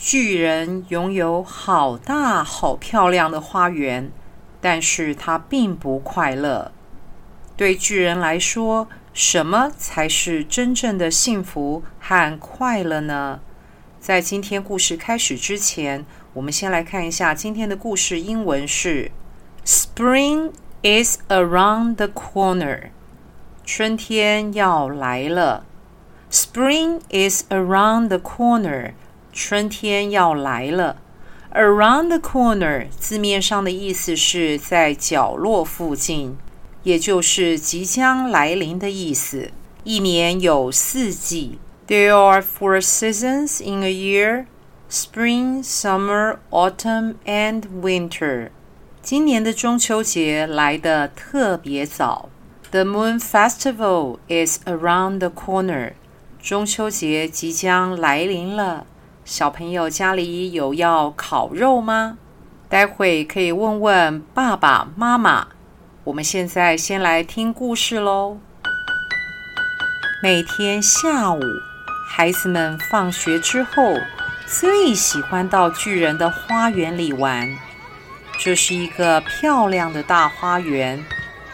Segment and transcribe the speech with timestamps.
[0.00, 4.12] 巨人拥有好大好漂亮的花园，
[4.60, 6.70] 但是他并不快乐。
[7.56, 13.40] 对巨人来说，什么才是真正的幸福和快乐呢？
[13.98, 18.20] 在今天故事开始之前，我们先来看一下今天的故事。
[18.20, 19.10] 英文是
[19.66, 20.52] ：Spring
[20.84, 22.90] is around the corner。
[23.64, 25.66] 春天要来了。
[26.30, 28.92] Spring is around the corner。
[29.38, 30.96] 春天要来了。
[31.54, 36.36] Around the corner 字面上的意思是在角落附近，
[36.82, 39.52] 也就是即将来临的意思。
[39.84, 41.60] 一年有四季。
[41.86, 44.46] There are four seasons in a year:
[44.90, 48.50] spring, summer, autumn, and winter.
[49.00, 52.28] 今年的中秋节来得特别早。
[52.72, 55.92] The Moon Festival is around the corner.
[56.42, 58.84] 中秋节即将来临了。
[59.28, 62.16] 小朋友家里有要烤肉吗？
[62.66, 65.48] 待会可以问问爸爸妈妈。
[66.04, 68.38] 我们现在先来听故事喽。
[70.22, 71.42] 每天下午。
[72.08, 73.98] 孩子们放学之后
[74.46, 77.46] 最喜欢到巨人的花园里玩。
[78.38, 81.04] 这是一个漂亮的大花园，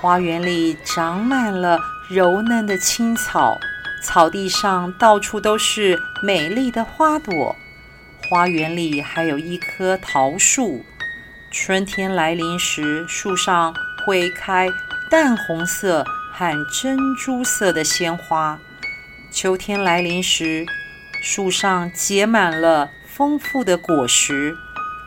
[0.00, 3.58] 花园里长满了柔嫩的青草，
[4.02, 7.54] 草地上到处都是美丽的花朵。
[8.28, 10.84] 花园里还有一棵桃树，
[11.50, 13.74] 春天来临时，树上
[14.04, 14.68] 会开
[15.10, 18.58] 淡红色和珍珠色的鲜花。
[19.30, 20.66] 秋天来临时，
[21.22, 24.54] 树上结满了丰富的果实，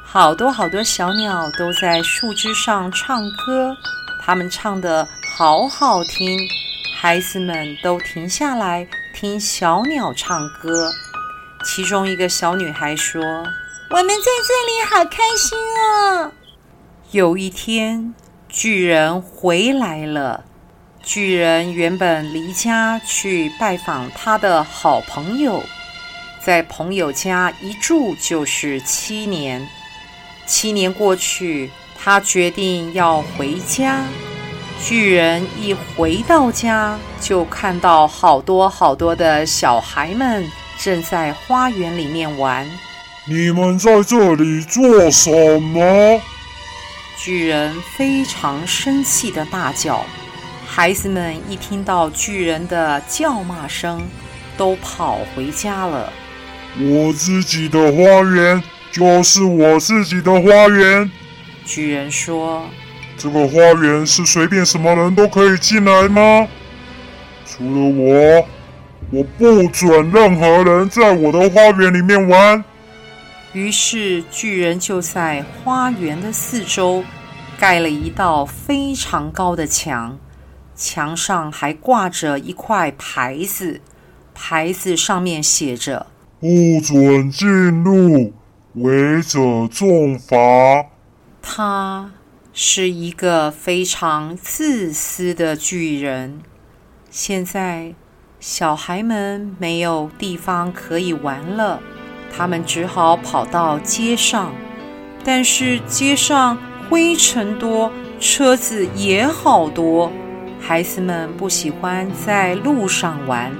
[0.03, 3.75] 好多好多小鸟都在树枝上唱歌，
[4.21, 6.39] 它们唱得好好听，
[7.03, 10.88] 孩子们都停下来听小鸟唱歌。
[11.66, 13.23] 其中一个小女孩说
[13.89, 16.31] ：“我们在这里好开心哦。”
[17.09, 18.13] 有一天，
[18.47, 20.44] 巨人回来了。
[21.01, 25.63] 巨人原本离家去拜访他的好朋友，
[26.40, 29.67] 在朋友家一住就是七年。
[30.45, 34.03] 七年过去，他决定要回家。
[34.83, 40.45] 巨人一回到家，就看到好多好多的小孩们
[40.79, 42.67] 正在花园里面玩。
[43.25, 45.31] 你们在这里做什
[45.61, 46.19] 么？
[47.15, 50.03] 巨人非常生气的大叫。
[50.65, 54.01] 孩子们一听到巨人的叫骂声，
[54.57, 56.11] 都跑回家了。
[56.79, 58.61] 我自己的花园
[58.91, 61.11] 就是我自己的花园。
[61.65, 62.65] 巨人说
[63.21, 66.47] ：“这个花园是随便什么人都可以进来吗？
[67.45, 68.47] 除了我，
[69.11, 72.63] 我不准任何人在我的花园里面玩。”
[73.53, 77.03] 于是巨人就在花园的四周
[77.59, 80.17] 盖了一道非常高的墙。
[80.75, 83.81] 墙上还挂着一块牌子，
[84.33, 86.07] 牌子上面写着
[86.41, 86.47] “不
[86.83, 87.47] 准进
[87.83, 88.33] 入，
[88.73, 90.35] 违者重罚”。
[91.43, 92.09] 他
[92.53, 96.41] 是一个非常自私的巨人。
[97.09, 97.94] 现在，
[98.39, 101.79] 小孩们没有地方可以玩了，
[102.35, 104.53] 他们只好跑到街上。
[105.23, 106.57] 但是街上
[106.90, 110.11] 灰尘多，车子也好多。
[110.59, 113.51] 孩子们不喜欢在路上玩，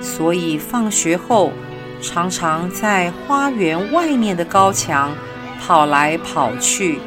[0.00, 1.52] 所以放学后
[2.00, 5.14] 常常在花园外面的高墙
[5.60, 6.98] 跑来跑去。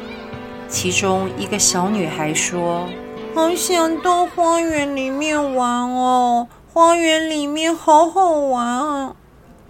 [0.72, 2.88] 其中一个小女孩说
[3.36, 9.14] ：“好想到花园里面玩哦，花园里面好好玩啊！”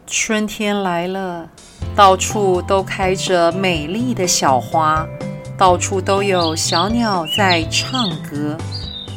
[0.07, 1.49] 春天来了，
[1.97, 5.05] 到处都开着美丽的小花，
[5.59, 8.57] 到处都有小鸟在唱歌。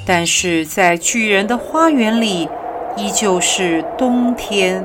[0.08, 2.50] 但是在巨人的花园里，
[2.98, 4.84] 依旧是冬天。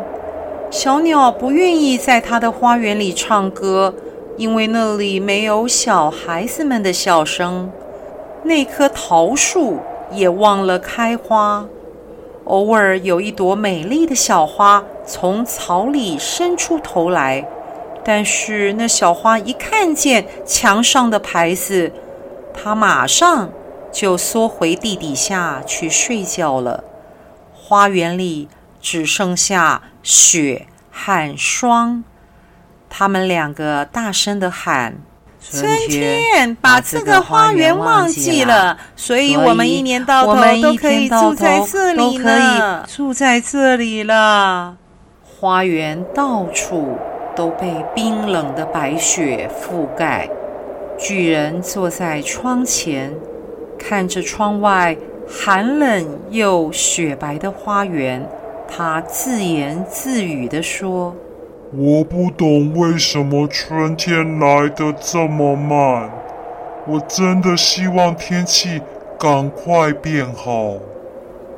[0.71, 3.93] 小鸟不愿意在他的花园里唱歌，
[4.41, 7.71] 因为那里没有小孩子们的笑声。
[8.43, 11.67] 那棵桃树也忘了开花。
[12.45, 17.47] 偶尔有一朵美丽的小花从草里伸出头来，
[18.03, 21.93] 但是那小花一看见墙上的牌子，
[22.55, 23.51] 它马上
[23.93, 26.83] 就缩回地底下去睡觉了。
[27.53, 28.49] 花园里
[28.81, 32.03] 只剩下雪和霜，
[32.91, 34.95] 他们两个大声的喊
[35.41, 44.77] ：“春天把这个花园忘记了，所以我们一年到头都可以住在这里呢，住在这里了。”
[45.41, 46.99] 花园到处
[47.35, 50.29] 都被冰冷的白雪覆盖。
[50.99, 53.11] 巨人坐在窗前，
[53.79, 54.95] 看着窗外
[55.27, 58.29] 寒冷又雪白的花园，
[58.69, 61.17] 他自言自语地说
[61.73, 66.11] ：“我不懂为什么春天来得这么慢。
[66.87, 68.81] 我真的希望天气
[69.19, 70.75] 赶快变好。”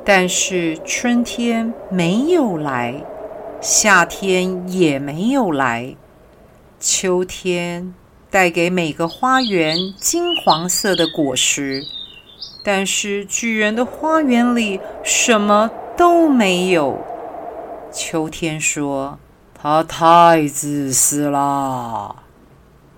[0.05, 3.03] 但是春天没有来。
[3.61, 5.95] 夏天也没有来，
[6.81, 7.93] 秋天
[8.29, 11.81] 带给每个花园金黄色的果实，
[12.61, 16.99] 但是巨人的花园里什么都没有。
[17.89, 19.17] 秋天说
[19.63, 22.17] ：“他太自私了。”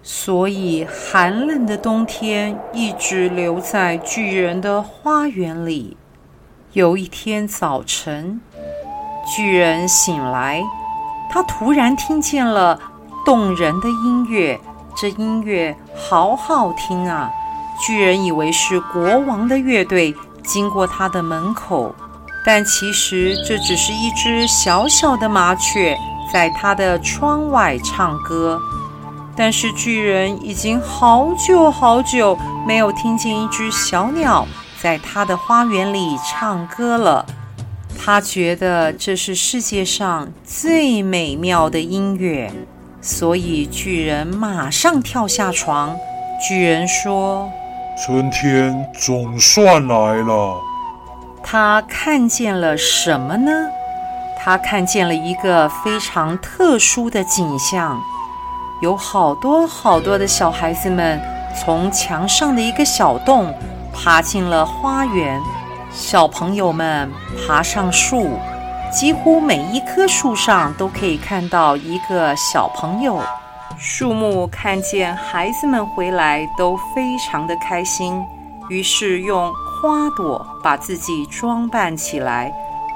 [0.01, 5.95] 所以寒冷的冬天一直留在巨人的花园里。
[6.73, 8.41] 有一天早晨，
[9.35, 10.63] 巨人醒来，
[11.31, 12.79] 他突然听见了
[13.23, 14.59] 动人的音乐，
[14.95, 17.31] 这音乐好好听啊！
[17.79, 21.93] 巨人以为是国王的乐队经过他的门口，
[22.45, 25.97] 但其实这只是一只小小的麻雀
[26.35, 28.61] 在他的窗外唱歌。
[29.37, 32.37] 但是巨人已经好久好久
[32.67, 34.45] 没有听见一只小鸟
[34.81, 37.25] 在他的花园里唱歌了。
[37.97, 42.51] 他觉得这是世界上最美妙的音乐，
[42.99, 45.95] 所以巨人马上跳下床。
[46.45, 47.49] 巨人说
[47.97, 50.59] ：“春天总算来了。”
[51.41, 53.51] 他看见了什么呢？
[54.45, 57.99] 他看见了一个非常特殊的景象，
[58.79, 61.19] 有好多好多的小孩子们
[61.59, 63.51] 从墙上的一个小洞
[63.91, 65.41] 爬进了花园。
[65.91, 67.11] 小朋友们
[67.47, 68.37] 爬上树，
[68.91, 73.19] 几乎每一棵树上都可以看到一个小朋友。
[73.79, 78.23] 树木看见孩子们回来，都非常的开心，
[78.69, 79.51] 于是用
[79.81, 82.53] 花朵把自己装扮起来，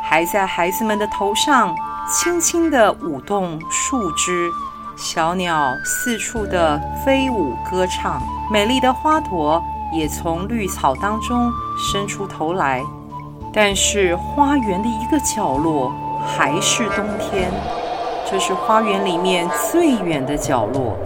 [0.10, 1.76] 还在孩子们的头上
[2.08, 4.50] 轻轻地舞动树枝。
[4.98, 8.20] 小鸟四处的飞舞歌唱，
[8.52, 9.64] 美丽的花朵
[9.94, 12.84] 也从绿草当中伸出头来，
[13.54, 15.94] 但是花园的一个角落
[16.26, 17.52] 还是冬天。
[18.28, 20.98] 这是花园里面最远的角落，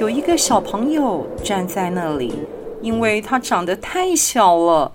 [0.00, 2.44] 有一个小朋友站在那里，
[2.82, 4.90] 因为他长得太小了，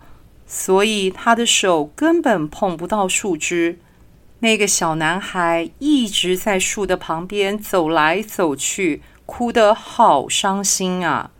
[0.45, 3.79] 所以他的手根本碰不到树枝。
[4.39, 11.31] 那个小男孩一直在树的旁边走来走去，哭得好伤心啊。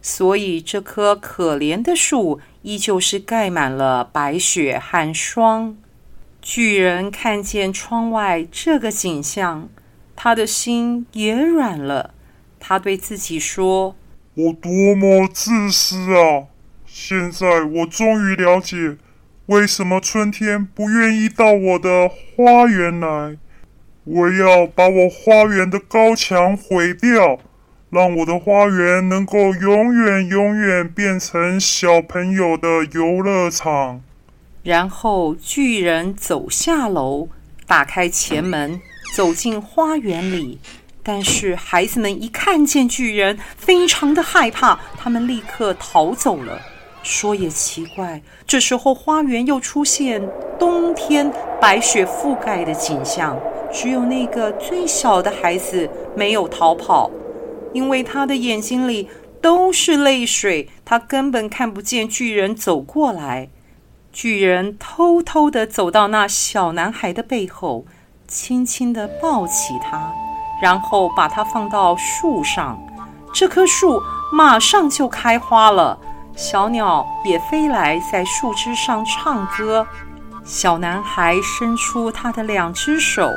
[0.00, 5.76] 所以，这棵可怜的树依旧是盖满了白雪和霜。
[6.40, 9.68] 巨人看见窗外这个景象，
[10.14, 12.14] 他的心也软了。
[12.60, 13.96] 他对自己说
[14.34, 16.46] ：“我多么自私啊！
[16.98, 18.96] 现在我终于了解，
[19.46, 23.36] 为什么春天不愿意到我的花园来。
[24.04, 27.38] 我要把我花园的高墙毁掉。”
[27.90, 34.02] 让我的花园能够永远永远变成小朋友的游乐场。
[34.64, 37.28] 然后巨人走下楼，
[37.66, 38.80] 打开前门，
[39.14, 40.58] 走进花园里。
[41.02, 46.60] 但是孩子们一看见巨人，非常的害怕，他们立刻逃走了。
[47.06, 50.20] 说也奇怪，这时候花园又出现
[50.58, 53.38] 冬天白雪覆盖的景象，
[53.72, 57.08] 只有那个最小的孩子没有逃跑。
[57.72, 59.08] 因为他的眼睛里
[59.40, 63.50] 都是泪水，他根本看不见巨人走过来。
[64.12, 67.84] 巨人偷偷地走到那小男孩的背后，
[68.26, 70.12] 轻轻地抱起他，
[70.60, 72.82] 然后把他放到树上。
[73.32, 75.98] 这棵树马上就开花了，
[76.36, 79.86] 小鸟也飞来，在树枝上唱歌。
[80.44, 83.30] 小男孩伸出他的两只手，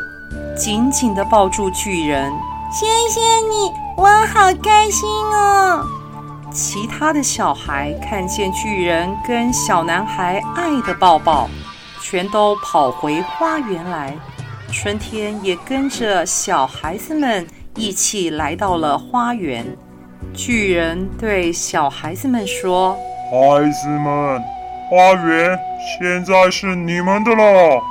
[0.56, 2.30] 紧紧地抱住巨人。
[2.70, 5.84] 谢谢你，我好开心哦！
[6.52, 11.50] 其他的小孩看见巨人跟小男孩爱的抱抱，
[12.02, 14.14] 全都跑回花园来。
[14.72, 19.66] 春天也跟着小孩子们一起来到了花园。
[20.34, 22.98] 巨人对小孩子们说
[23.32, 24.42] ：“孩子们，
[24.90, 27.82] 花园现在是你们的了。”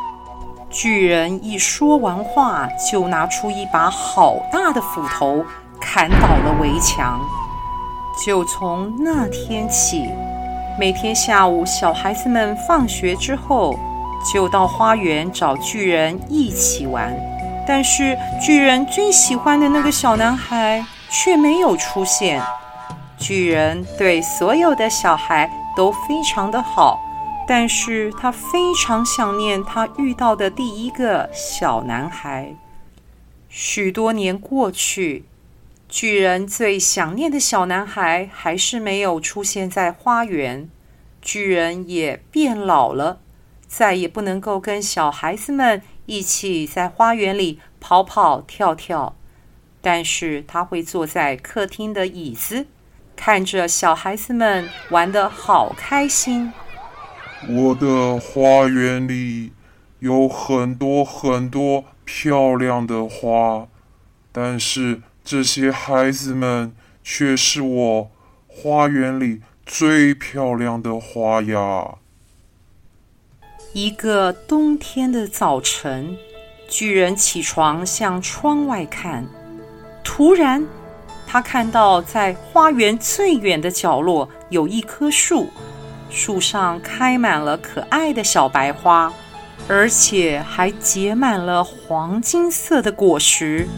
[0.71, 5.43] 巨人一说完话，就拿出一把好大的斧头，
[5.81, 7.21] 砍倒了围墙。
[8.25, 10.11] 就从那天起，
[10.79, 13.79] 每天下午，小孩子们放学之后，
[14.33, 17.17] 就到花园找巨人一起玩。
[17.67, 22.43] 但是，巨人最喜欢的那个小男孩却没有出现。
[23.19, 27.05] 巨人对所有的小孩都非常的好。
[27.51, 32.55] 但是他非常想念他遇到的第一个小男孩。
[33.49, 35.25] 许多年过去，
[35.89, 40.69] 巨人最想念的小男孩还是没有出现在花园。
[41.23, 43.21] 巨人也变老了，
[43.67, 49.15] 再也不能够跟小孩子们一起在花园里跑跑跳跳。
[49.91, 52.67] 但是他会坐在客厅的椅子，
[53.17, 56.53] 看着小孩子们玩得好开心。
[57.49, 59.55] 我的花园里
[60.01, 63.67] 有很多很多漂亮的花，
[64.31, 68.11] 但是这些孩子们却是我
[68.47, 71.95] 花园里最漂亮的花呀！
[73.73, 76.19] 一个冬天的早晨，
[76.69, 79.27] 巨人起床向窗外看，
[80.09, 80.67] 突然
[81.27, 85.47] 他看到在花园最远的角落有一棵树。
[86.09, 89.13] 树上开满了可爱的小白花，
[89.69, 93.69] 而且还结满了黄金色的果实。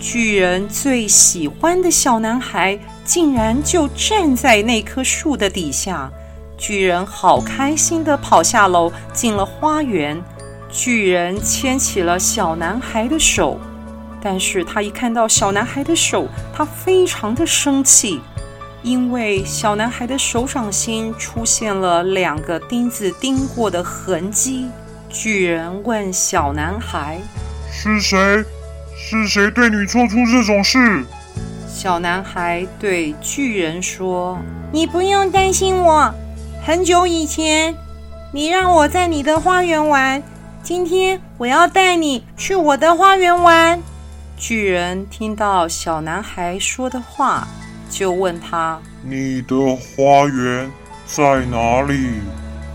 [0.00, 6.10] 巨人最喜欢的小男孩竟然就站在那棵树的底下。
[6.58, 10.20] 巨人好开心地跑下楼，进了花园。
[10.68, 13.60] 巨人牵起了小男孩的手，
[14.22, 18.20] 但是他一看到小男孩的手，他非常的生气。
[18.82, 24.68] 因为小男孩的手掌心出现了两个钉子钉过的痕迹，
[25.08, 27.18] 巨人问小男孩
[27.72, 28.44] ：“是谁？
[28.96, 31.04] 是谁对你做出这种事？”
[31.66, 34.38] 小男孩对巨人说
[34.70, 36.14] ：“你不用担心我。
[36.64, 37.74] 很久以前，
[38.32, 40.22] 你让我在你的花园玩，
[40.62, 43.82] 今天我要带你去我的花园玩。”
[44.36, 47.46] 巨人听到小男孩说的话。
[47.88, 50.70] 就问他：“你的花园
[51.06, 52.14] 在哪里？”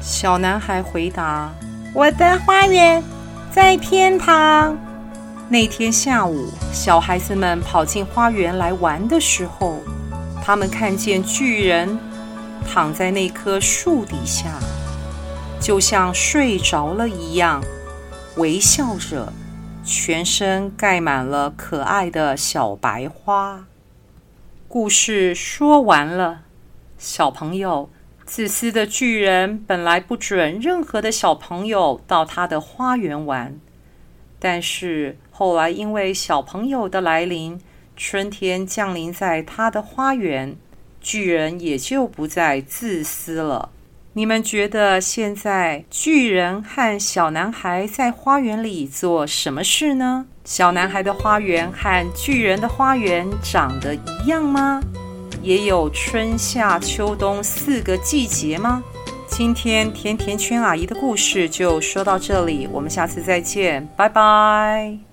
[0.01, 1.53] 小男孩回答
[1.93, 3.03] ：“我的花园
[3.51, 4.75] 在天堂。”
[5.49, 9.81] 那天下午，小孩子们跑进花园来玩的时候，
[10.41, 11.99] 他们看见巨人
[12.65, 14.49] 躺在那棵树底下，
[15.59, 17.61] 就像睡着了一样，
[18.37, 19.31] 微笑着，
[19.83, 23.65] 全身盖满了可爱的小白花。
[24.67, 26.43] 故事说完了，
[26.99, 27.89] 小朋友，
[28.23, 33.59] 自私的巨人本来不准任何的小朋友到他的花园玩，
[34.39, 37.59] 但是后来因为小朋友的来临，
[37.97, 40.55] 春天降临在他的花园，
[41.01, 43.71] 巨人也就不再自私了。
[44.13, 50.25] 你们觉得现在巨人和小男孩在花园里做什么事呢？
[50.43, 54.81] 小男孩的花园和巨人的花园长得一样吗？
[55.41, 58.83] 也有春夏秋冬四个季节吗？
[59.27, 65.10] 今天甜甜圈阿姨的故事就说到这里，我们下次再见，拜拜。